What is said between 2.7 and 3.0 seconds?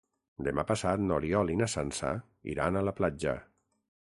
a la